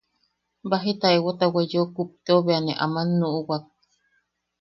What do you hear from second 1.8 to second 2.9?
kupteo bea ne